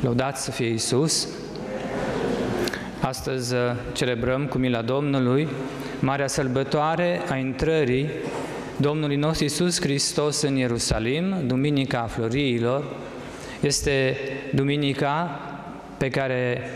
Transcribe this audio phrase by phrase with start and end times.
[0.00, 1.28] Lăudați să fie Isus!
[3.00, 3.60] Astăzi uh,
[3.92, 5.48] celebrăm cu mila Domnului
[6.00, 8.08] Marea Sărbătoare a intrării
[8.76, 12.84] Domnului nostru Isus Hristos în Ierusalim, Duminica Floriilor.
[13.60, 14.16] Este
[14.54, 15.40] Duminica
[15.96, 16.70] pe care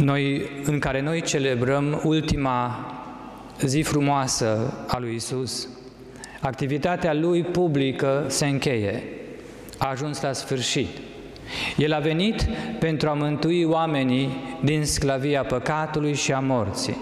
[0.00, 2.90] noi, în care noi celebrăm ultima
[3.62, 5.68] zi frumoasă a lui Isus.
[6.40, 9.02] Activitatea lui publică se încheie.
[9.78, 10.88] A ajuns la sfârșit.
[11.76, 12.46] El a venit
[12.78, 14.28] pentru a mântui oamenii
[14.60, 16.96] din sclavia păcatului și a morții.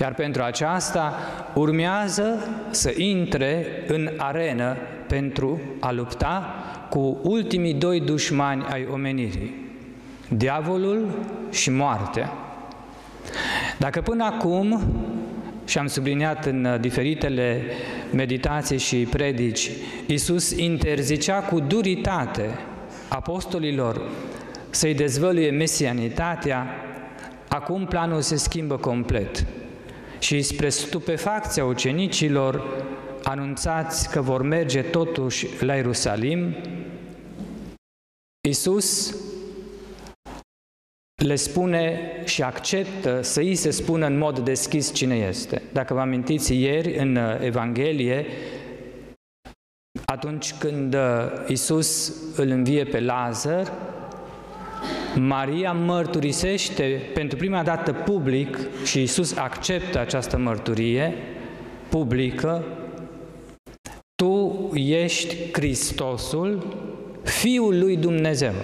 [0.00, 1.18] Iar pentru aceasta
[1.54, 6.54] urmează să intre în arenă pentru a lupta
[6.90, 9.54] cu ultimii doi dușmani ai omenirii,
[10.28, 11.08] diavolul
[11.50, 12.32] și moartea.
[13.78, 14.80] Dacă până acum,
[15.64, 17.62] și am subliniat în diferitele
[18.12, 19.70] meditații și predici,
[20.06, 22.58] Iisus interzicea cu duritate
[23.12, 24.10] apostolilor
[24.70, 26.66] să-i dezvăluie mesianitatea,
[27.48, 29.46] acum planul se schimbă complet.
[30.18, 32.84] Și spre stupefacția ucenicilor
[33.22, 36.54] anunțați că vor merge totuși la Ierusalim,
[38.48, 39.16] Iisus
[41.22, 45.62] le spune și acceptă să îi se spună în mod deschis cine este.
[45.72, 48.26] Dacă vă amintiți ieri în Evanghelie,
[50.12, 50.96] atunci când
[51.46, 53.72] Isus îl învie pe Lazar,
[55.14, 61.14] Maria mărturisește pentru prima dată public și Isus acceptă această mărturie
[61.88, 62.64] publică,
[64.14, 66.76] tu ești Hristosul,
[67.22, 68.54] Fiul lui Dumnezeu.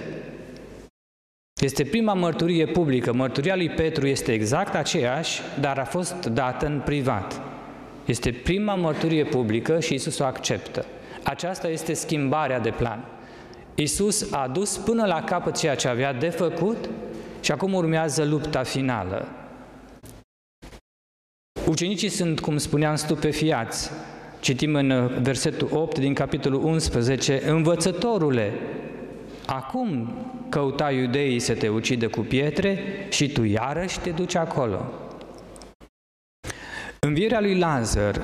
[1.61, 3.13] Este prima mărturie publică.
[3.13, 7.41] Mărturia lui Petru este exact aceeași, dar a fost dată în privat.
[8.05, 10.85] Este prima mărturie publică și Isus o acceptă.
[11.29, 13.05] Aceasta este schimbarea de plan.
[13.75, 16.89] Isus a dus până la capăt ceea ce avea de făcut
[17.39, 19.27] și acum urmează lupta finală.
[21.67, 23.91] Ucenicii sunt, cum spuneam, stupefiați.
[24.39, 28.53] Citim în versetul 8 din capitolul 11, Învățătorule,
[29.45, 30.13] acum
[30.49, 32.79] căuta iudeii să te ucidă cu pietre
[33.09, 34.85] și tu iarăși te duci acolo.
[36.99, 38.21] Învierea lui Lazar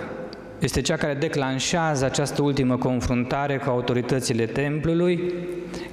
[0.59, 5.33] este cea care declanșează această ultimă confruntare cu autoritățile templului,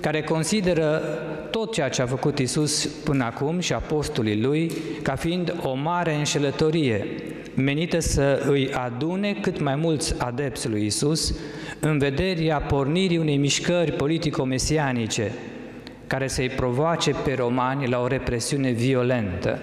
[0.01, 1.03] care consideră
[1.51, 4.73] tot ceea ce a făcut Isus până acum și apostolii lui
[5.03, 7.07] ca fiind o mare înșelătorie,
[7.55, 11.35] menită să îi adune cât mai mulți adepți lui Isus
[11.81, 15.33] în vederea pornirii unei mișcări politico-mesianice,
[16.07, 19.59] care să-i provoace pe romani la o represiune violentă.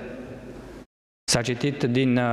[1.23, 2.23] S-a citit din uh,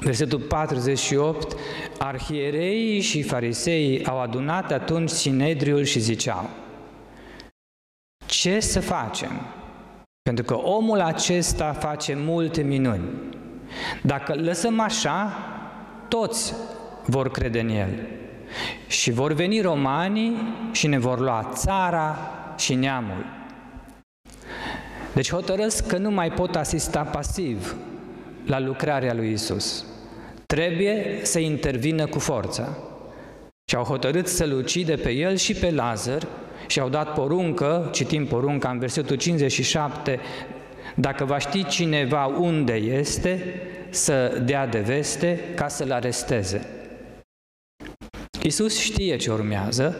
[0.00, 1.56] versetul 48,
[1.98, 6.50] arhiereii și fariseii au adunat atunci Sinedriul și ziceau,
[8.26, 9.30] ce să facem?
[10.22, 13.08] Pentru că omul acesta face multe minuni.
[14.02, 15.38] Dacă lăsăm așa,
[16.08, 16.54] toți
[17.06, 18.08] vor crede în el.
[18.86, 20.36] Și vor veni romanii
[20.72, 22.18] și ne vor lua țara
[22.56, 23.24] și neamul.
[25.14, 27.76] Deci hotărăsc că nu mai pot asista pasiv
[28.46, 29.84] la lucrarea lui Isus.
[30.50, 32.78] Trebuie să intervină cu forța.
[33.64, 36.26] Și au hotărât să-l ucide pe el și pe Lazar
[36.66, 40.20] și au dat poruncă, citim porunca în versetul 57,
[40.94, 43.60] dacă va ști cineva unde este,
[43.90, 46.66] să dea de veste ca să-l aresteze.
[48.42, 49.96] Isus știe ce urmează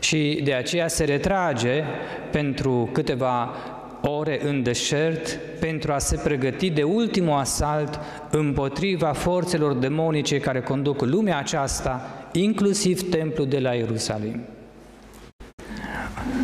[0.00, 1.82] și de aceea se retrage
[2.30, 3.54] pentru câteva
[4.02, 11.00] ore în deșert pentru a se pregăti de ultimul asalt împotriva forțelor demonice care conduc
[11.00, 14.40] lumea aceasta, inclusiv templul de la Ierusalim.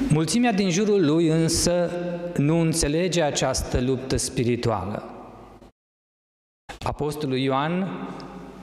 [0.09, 1.91] Mulțimea din jurul lui însă
[2.37, 5.03] nu înțelege această luptă spirituală.
[6.79, 7.89] Apostolul Ioan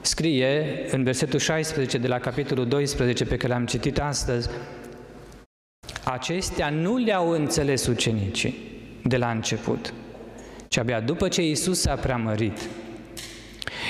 [0.00, 4.48] scrie în versetul 16 de la capitolul 12 pe care l-am citit astăzi,
[6.04, 8.75] acestea nu le-au înțeles ucenicii
[9.08, 9.92] de la început,
[10.68, 12.58] ci abia după ce Isus s-a preamărit.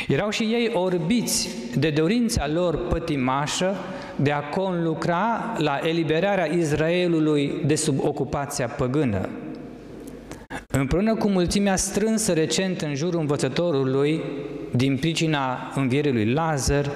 [0.08, 1.48] Erau și ei orbiți
[1.78, 3.74] de dorința lor pătimașă
[4.16, 9.28] de a conlucra la eliberarea Israelului de sub ocupația păgână.
[10.66, 14.20] Împreună cu mulțimea strânsă recent în jurul învățătorului,
[14.74, 16.90] din pricina învierii lui Lazar,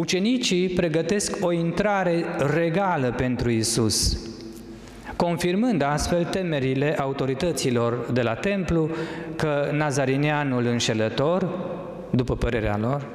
[0.00, 2.24] ucenicii pregătesc o intrare
[2.54, 4.18] regală pentru Isus,
[5.22, 8.90] confirmând astfel temerile autorităților de la templu
[9.36, 11.48] că nazarineanul înșelător,
[12.10, 13.06] după părerea lor,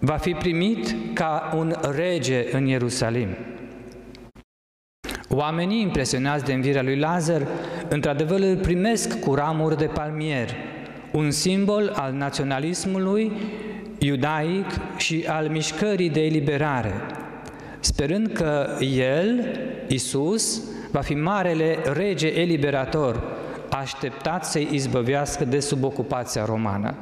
[0.00, 3.28] va fi primit ca un rege în Ierusalim.
[5.28, 7.46] Oamenii impresionați de învirea lui Lazar,
[7.88, 10.50] într-adevăr îl primesc cu ramuri de palmier,
[11.12, 13.32] un simbol al naționalismului
[13.98, 14.66] iudaic
[14.96, 16.92] și al mișcării de eliberare,
[17.80, 19.58] sperând că el,
[19.88, 23.22] Isus, va fi marele rege eliberator,
[23.70, 26.94] așteptat să-i izbăvească de sub ocupația romană.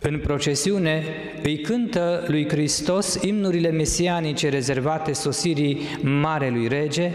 [0.00, 1.02] În procesiune
[1.42, 7.10] îi cântă lui Hristos imnurile mesianice rezervate sosirii Marelui Rege,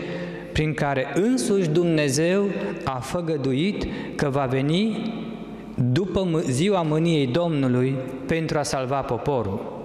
[0.52, 2.50] prin care însuși Dumnezeu
[2.84, 3.86] a făgăduit
[4.16, 5.14] că va veni
[5.76, 7.96] după ziua mâniei Domnului
[8.28, 9.76] pentru a salva poporul.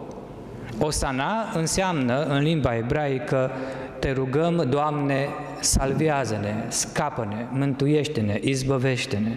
[0.78, 3.50] Osana înseamnă în limba ebraică
[4.02, 5.28] te rugăm, Doamne,
[5.60, 9.36] salvează-ne, scapă-ne, mântuiește-ne, izbăvește-ne.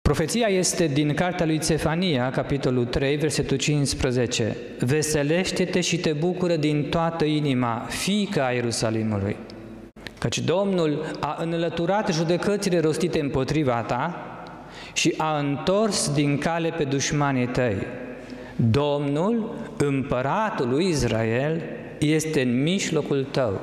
[0.00, 4.56] Profeția este din cartea lui Cefania, capitolul 3, versetul 15.
[4.78, 9.36] Veselește-te și te bucură din toată inima, fiica a Ierusalimului,
[10.18, 14.26] căci Domnul a înlăturat judecățile rostite împotriva ta
[14.92, 17.76] și a întors din cale pe dușmanii tăi.
[18.56, 21.62] Domnul, împăratul lui Israel,
[21.98, 23.60] este în mijlocul tău.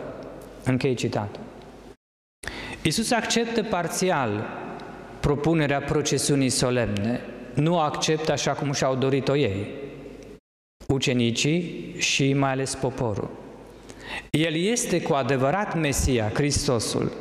[0.63, 1.41] Închei citatul.
[2.81, 4.47] Iisus acceptă parțial
[5.19, 7.21] propunerea procesiunii solemne.
[7.53, 9.67] Nu acceptă așa cum și-au dorit-o ei,
[10.87, 13.29] ucenicii și mai ales poporul.
[14.29, 17.11] El este cu adevărat Mesia, Hristosul,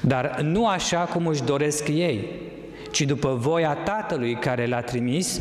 [0.00, 2.24] dar nu așa cum își doresc ei,
[2.90, 5.40] ci după voia Tatălui care l-a trimis,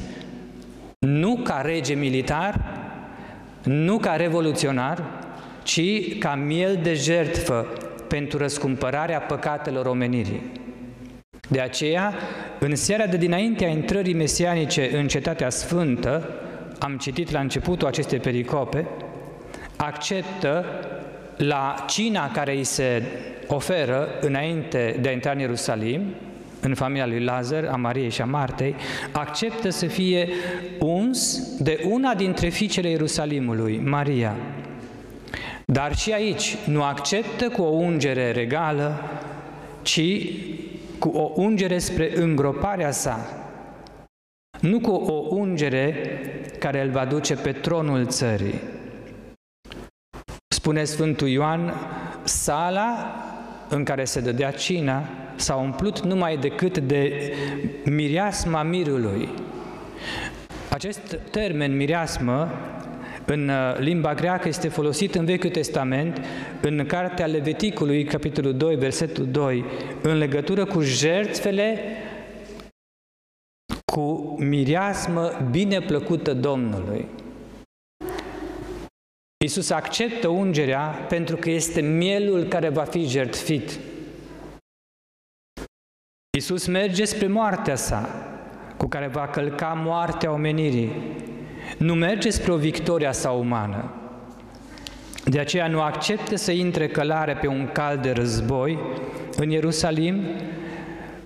[1.10, 2.62] nu ca rege militar,
[3.64, 5.04] nu ca revoluționar,
[5.64, 7.68] ci ca miel de jertfă
[8.08, 10.52] pentru răscumpărarea păcatelor omenirii.
[11.50, 12.14] De aceea,
[12.60, 16.30] în seara de dinainte a intrării mesianice în Cetatea Sfântă,
[16.80, 18.88] am citit la începutul acestei pericope,
[19.76, 20.66] acceptă
[21.38, 23.04] la cina care îi se
[23.48, 26.02] oferă înainte de a intra în Ierusalim,
[26.62, 28.76] în familia lui Lazar, a Mariei și a Martei,
[29.12, 30.30] acceptă să fie
[30.80, 34.36] uns de una dintre fiicele Ierusalimului, Maria.
[35.66, 39.02] Dar și aici nu acceptă cu o ungere regală,
[39.82, 40.02] ci
[41.00, 43.28] cu o ungere spre îngroparea sa,
[44.60, 45.96] nu cu o ungere
[46.60, 48.60] care îl va duce pe tronul țării.
[50.48, 51.74] Spune Sfântul Ioan,
[52.24, 53.16] sala
[53.70, 55.04] în care se dădea cina
[55.40, 57.34] s-a umplut numai decât de
[57.86, 59.30] mireasma mirului.
[60.70, 62.52] Acest termen mireasmă
[63.26, 66.22] în uh, limba greacă este folosit în Vechiul Testament,
[66.62, 69.66] în Cartea Leviticului, capitolul 2, versetul 2,
[70.02, 71.80] în legătură cu jertfele
[73.94, 77.06] cu mireasmă bine plăcută Domnului.
[79.44, 83.80] Iisus acceptă ungerea pentru că este mielul care va fi jertfit.
[86.40, 88.10] Iisus merge spre moartea sa,
[88.78, 90.92] cu care va călca moartea omenirii.
[91.78, 93.92] Nu merge spre o victoria sa umană.
[95.26, 98.80] De aceea nu acceptă să intre călare pe un cal de război
[99.38, 100.24] în Ierusalim,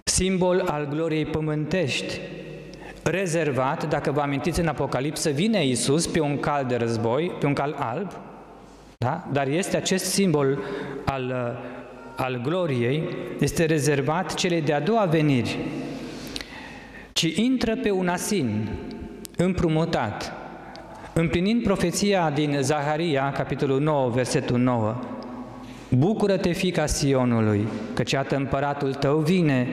[0.04, 2.20] simbol al gloriei pământești,
[3.04, 7.54] rezervat, dacă vă amintiți în Apocalipsă, vine Iisus pe un cal de război, pe un
[7.54, 8.12] cal alb,
[8.98, 9.28] da?
[9.32, 10.60] dar este acest simbol
[11.06, 11.58] al,
[12.16, 13.04] al gloriei,
[13.40, 15.58] este rezervat celei de-a doua veniri,
[17.14, 18.70] ci intră pe un asin
[19.38, 20.34] împrumutat,
[21.14, 25.00] împlinind profeția din Zaharia, capitolul 9, versetul 9,
[25.90, 29.68] Bucură-te, fica Sionului, căci iată împăratul tău vine,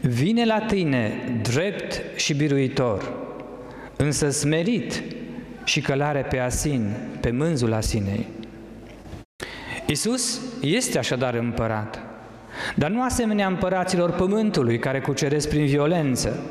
[0.00, 3.12] vine la tine drept și biruitor,
[3.96, 5.02] însă smerit
[5.64, 8.26] și călare pe asin, pe mânzul asinei.
[9.86, 12.02] Isus este așadar împărat,
[12.74, 16.42] dar nu asemenea împăraților pământului care cuceresc prin violență,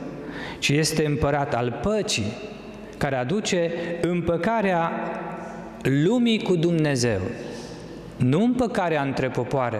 [0.59, 2.33] ci este împărat al păcii,
[2.97, 4.91] care aduce împăcarea
[5.81, 7.19] lumii cu Dumnezeu,
[8.17, 9.79] nu împăcarea între popoare,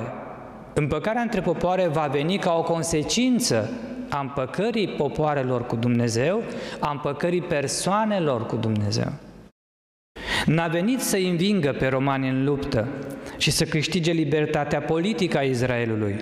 [0.74, 3.70] Împăcarea între popoare va veni ca o consecință
[4.10, 6.42] a împăcării popoarelor cu Dumnezeu,
[6.80, 9.12] a împăcării persoanelor cu Dumnezeu.
[10.46, 12.88] N-a venit să învingă pe romani în luptă
[13.44, 16.16] și să câștige libertatea politică a Israelului,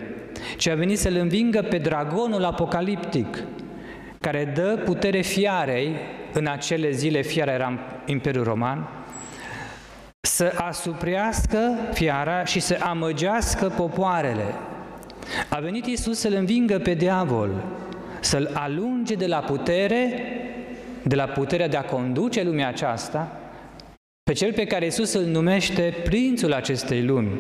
[0.58, 3.44] ci a venit să-l învingă pe dragonul apocaliptic,
[4.20, 5.96] care dă putere fiarei,
[6.34, 8.88] în acele zile fiara era Imperiul Roman,
[10.22, 11.58] să asuprească
[11.94, 14.54] fiara și să amăgească popoarele.
[15.50, 17.64] A venit Isus să-l învingă pe diavol,
[18.20, 20.24] să-l alunge de la putere,
[21.04, 23.41] de la puterea de a conduce lumea aceasta,
[24.32, 27.40] pe cel pe care Iisus îl numește prințul acestei lumi.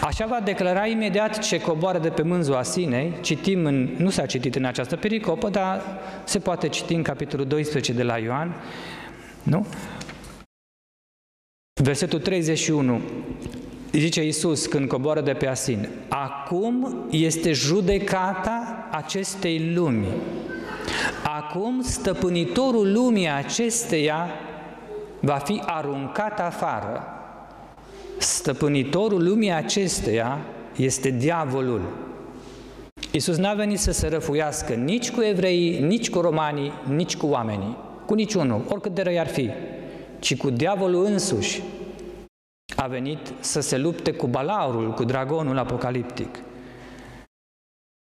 [0.00, 4.54] Așa va declara imediat ce coboară de pe mânzul Asinei, citim în, nu s-a citit
[4.54, 5.82] în această pericopă, dar
[6.24, 8.54] se poate citi în capitolul 12 de la Ioan,
[9.42, 9.66] nu?
[11.82, 13.00] Versetul 31,
[13.92, 20.06] zice Iisus când coboară de pe Asin, acum este judecata acestei lumi.
[21.24, 24.30] Acum stăpânitorul lumii acesteia
[25.26, 27.06] va fi aruncat afară.
[28.18, 30.38] Stăpânitorul lumii acesteia
[30.76, 31.80] este diavolul.
[33.12, 37.76] Iisus n-a venit să se răfuiască nici cu evreii, nici cu romanii, nici cu oamenii,
[38.06, 39.50] cu niciunul, oricât de răi ar fi,
[40.18, 41.62] ci cu diavolul însuși.
[42.76, 46.38] A venit să se lupte cu balaurul, cu dragonul apocaliptic.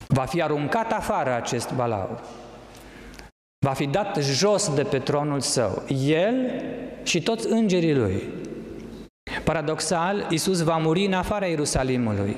[0.08, 2.24] Va fi aruncat afară acest balaur.
[3.66, 5.84] Va fi dat jos de pe tronul său.
[6.06, 6.36] El
[7.06, 8.24] și toți îngerii lui.
[9.44, 12.36] Paradoxal, Iisus va muri în afara Ierusalimului,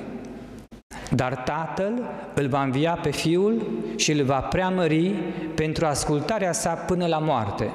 [1.10, 1.92] dar Tatăl
[2.34, 5.14] îl va învia pe Fiul și îl va preamări
[5.54, 7.72] pentru ascultarea sa până la moarte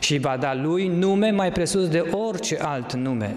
[0.00, 3.36] și va da lui nume mai presus de orice alt nume.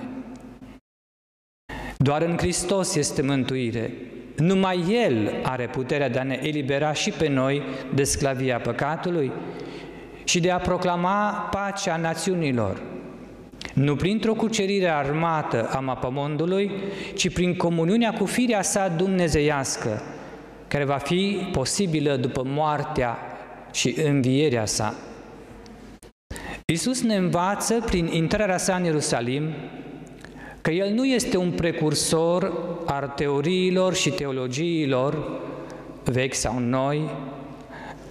[1.97, 3.93] Doar în Hristos este mântuire.
[4.37, 7.61] Numai El are puterea de a ne elibera și pe noi
[7.93, 9.31] de sclavia păcatului
[10.23, 12.81] și de a proclama pacea națiunilor,
[13.73, 16.71] nu printr-o cucerire armată a mapamondului,
[17.15, 20.01] ci prin comuniunea cu firea sa dumnezeiască,
[20.67, 23.17] care va fi posibilă după moartea
[23.71, 24.93] și învierea sa.
[26.65, 29.43] Iisus ne învață prin intrarea sa în Ierusalim
[30.61, 32.53] că El nu este un precursor
[32.85, 35.41] al teoriilor și teologiilor
[36.03, 37.09] vechi sau noi,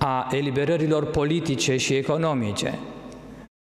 [0.05, 2.79] a eliberărilor politice și economice.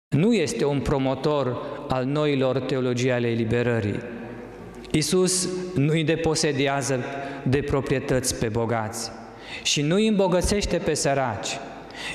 [0.09, 1.57] Nu este un promotor
[1.89, 4.01] al noilor teologii ale eliberării.
[4.91, 7.05] Isus nu îi deposedează
[7.43, 9.11] de proprietăți pe bogați
[9.63, 11.59] și nu îi îmbogățește pe săraci.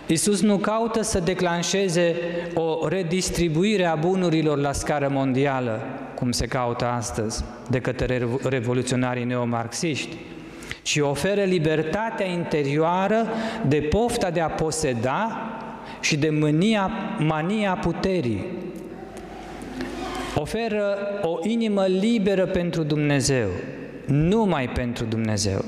[0.07, 2.15] Isus nu caută să declanșeze
[2.53, 5.81] o redistribuire a bunurilor la scară mondială,
[6.15, 10.17] cum se caută astăzi de către revoluționarii neomarxiști,
[10.81, 13.27] ci oferă libertatea interioară
[13.67, 15.39] de pofta de a poseda
[16.01, 18.45] și de mânia, mania puterii.
[20.35, 23.47] Oferă o inimă liberă pentru Dumnezeu,
[24.05, 25.65] numai pentru Dumnezeu.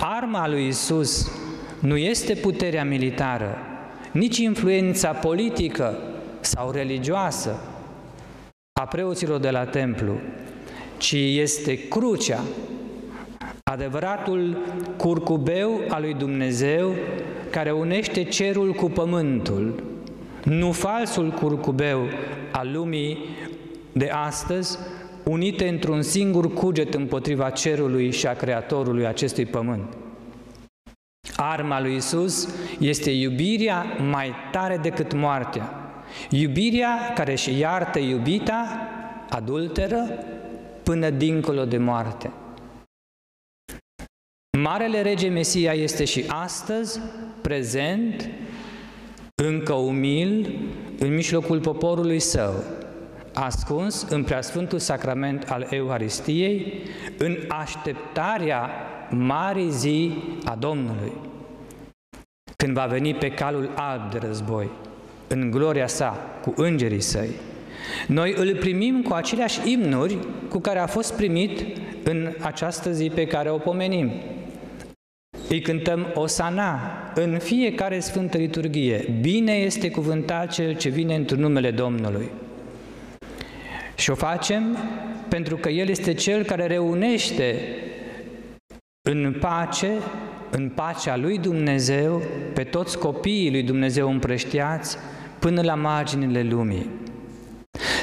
[0.00, 1.30] Arma lui Isus
[1.80, 3.56] nu este puterea militară,
[4.12, 5.98] nici influența politică
[6.40, 7.60] sau religioasă
[8.80, 10.12] a preoților de la templu,
[10.96, 12.40] ci este crucea
[13.74, 14.56] adevăratul
[14.96, 16.94] curcubeu al lui Dumnezeu
[17.50, 19.82] care unește cerul cu pământul,
[20.44, 22.00] nu falsul curcubeu
[22.52, 23.18] al lumii
[23.92, 24.78] de astăzi,
[25.24, 29.96] unite într-un singur cuget împotriva cerului și a Creatorului acestui pământ.
[31.36, 35.70] Arma lui Isus este iubirea mai tare decât moartea.
[36.30, 38.88] Iubirea care își iartă iubita,
[39.30, 40.04] adulteră,
[40.82, 42.30] până dincolo de moarte.
[44.64, 47.00] Marele Rege Mesia este și astăzi
[47.40, 48.28] prezent,
[49.34, 50.58] încă umil,
[50.98, 52.54] în mijlocul poporului său,
[53.32, 56.82] ascuns în preasfântul sacrament al Euharistiei,
[57.18, 58.70] în așteptarea
[59.10, 60.12] marii zi
[60.44, 61.12] a Domnului,
[62.56, 64.70] când va veni pe calul alb de război,
[65.28, 67.30] în gloria sa, cu îngerii săi.
[68.06, 70.18] Noi îl primim cu aceleași imnuri
[70.48, 71.66] cu care a fost primit
[72.04, 74.10] în această zi pe care o pomenim.
[75.48, 76.80] Îi cântăm Osana
[77.14, 79.18] în fiecare Sfântă Liturghie.
[79.20, 82.30] Bine este cuvântat Cel ce vine într numele Domnului.
[83.94, 84.78] Și o facem
[85.28, 87.60] pentru că El este Cel care reunește
[89.02, 89.90] în pace,
[90.50, 92.22] în pacea lui Dumnezeu,
[92.54, 94.96] pe toți copiii lui Dumnezeu împrăștiați
[95.38, 96.90] până la marginile lumii.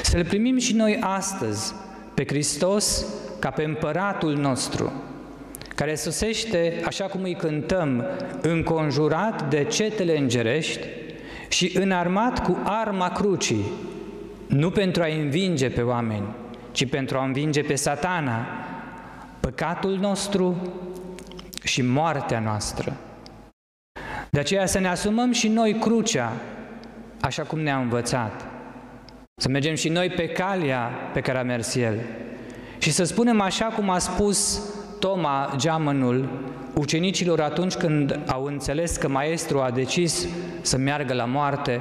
[0.02, 1.74] Să-L primim și noi astăzi
[2.14, 3.06] pe Hristos
[3.38, 4.92] ca pe împăratul nostru,
[5.74, 8.04] care sosește, așa cum îi cântăm,
[8.40, 10.86] înconjurat de cetele îngerești
[11.48, 13.64] și înarmat cu arma crucii,
[14.46, 16.34] nu pentru a învinge pe oameni,
[16.72, 18.46] ci pentru a învinge pe satana,
[19.40, 20.72] păcatul nostru
[21.62, 22.96] și moartea noastră.
[24.30, 26.32] De aceea să ne asumăm și noi crucea,
[27.20, 28.46] așa cum ne-a învățat.
[29.34, 31.98] Să mergem și noi pe calea pe care a mers El.
[32.78, 34.62] Și să spunem așa cum a spus
[35.02, 36.28] Toma geamănul
[36.74, 40.28] ucenicilor atunci când au înțeles că maestru a decis
[40.60, 41.80] să meargă la moarte,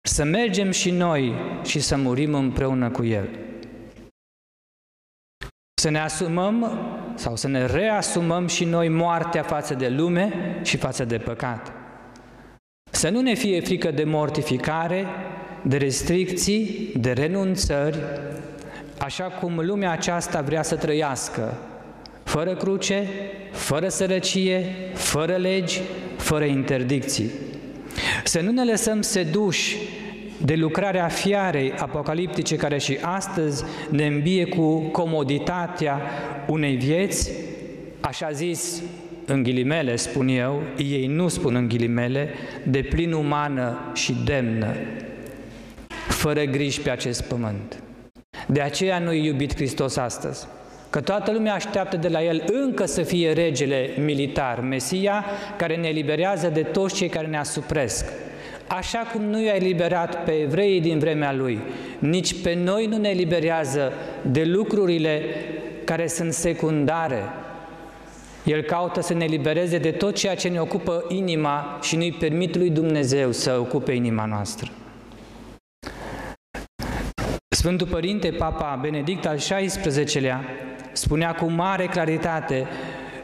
[0.00, 1.34] să mergem și noi
[1.64, 3.28] și să murim împreună cu El.
[5.80, 6.78] Să ne asumăm
[7.14, 11.72] sau să ne reasumăm și noi moartea față de lume și față de păcat.
[12.90, 15.06] Să nu ne fie frică de mortificare,
[15.62, 17.98] de restricții, de renunțări,
[18.98, 21.56] așa cum lumea aceasta vrea să trăiască,
[22.28, 23.06] fără cruce,
[23.52, 25.80] fără sărăcie, fără legi,
[26.16, 27.30] fără interdicții.
[28.24, 29.76] Să nu ne lăsăm seduși
[30.44, 36.00] de lucrarea fiarei apocaliptice care și astăzi ne îmbie cu comoditatea
[36.46, 37.30] unei vieți,
[38.00, 38.82] așa zis,
[39.26, 42.28] în ghilimele spun eu, ei nu spun în ghilimele,
[42.64, 44.74] de plin umană și demnă,
[46.08, 47.82] fără griji pe acest pământ.
[48.46, 50.46] De aceea nu iubit Hristos astăzi.
[50.90, 55.24] Că toată lumea așteaptă de la El încă să fie regele militar, Mesia,
[55.56, 58.12] care ne eliberează de toți cei care ne asupresc.
[58.66, 61.60] Așa cum nu i-a eliberat pe evreii din vremea Lui,
[61.98, 63.92] nici pe noi nu ne eliberează
[64.22, 65.22] de lucrurile
[65.84, 67.22] care sunt secundare.
[68.44, 72.56] El caută să ne libereze de tot ceea ce ne ocupă inima și nu-i permit
[72.56, 74.70] lui Dumnezeu să ocupe inima noastră.
[77.48, 80.44] Sfântul Părinte Papa Benedict al XVI-lea
[80.92, 82.66] spunea cu mare claritate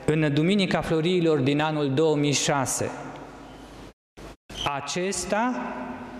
[0.06, 2.90] în Duminica Floriilor din anul 2006
[4.72, 5.54] acesta,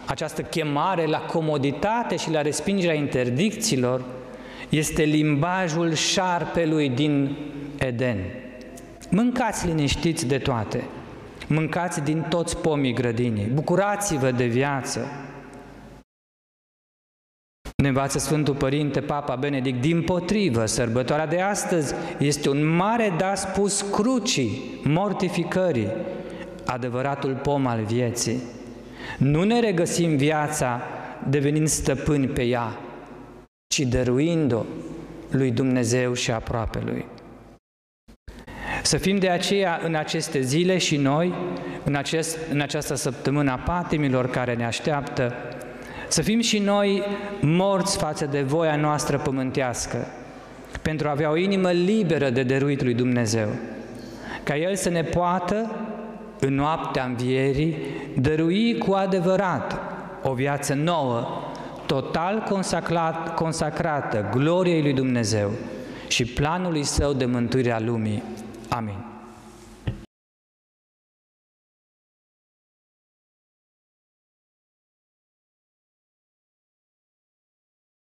[0.06, 4.04] această chemare la comoditate și la respingerea interdicțiilor
[4.68, 7.36] este limbajul șarpelui din
[7.78, 8.18] Eden.
[9.10, 10.84] Mâncați liniștiți de toate,
[11.46, 15.10] mâncați din toți pomii grădinii, bucurați-vă de viață,
[17.84, 23.34] ne învață Sfântul Părinte Papa Benedict, din potrivă, sărbătoarea de astăzi este un mare da
[23.34, 25.88] spus crucii, mortificării,
[26.66, 28.42] adevăratul pom al vieții.
[29.18, 30.82] Nu ne regăsim viața
[31.28, 32.78] devenind stăpâni pe ea,
[33.66, 34.62] ci dăruind-o
[35.30, 37.04] lui Dumnezeu și aproape lui.
[38.82, 41.34] Să fim de aceea în aceste zile și noi,
[41.84, 45.34] în, acest, în această săptămână a patimilor care ne așteaptă,
[46.14, 47.02] să fim și noi
[47.40, 50.06] morți față de voia noastră pământească,
[50.82, 53.48] pentru a avea o inimă liberă de dăruit lui Dumnezeu,
[54.42, 55.76] ca El să ne poată,
[56.40, 57.76] în noaptea învierii,
[58.16, 59.80] dărui cu adevărat
[60.22, 61.26] o viață nouă,
[61.86, 65.50] total consacrat, consacrată gloriei lui Dumnezeu
[66.08, 68.22] și planului Său de mântuire a lumii.
[68.68, 69.13] Amin.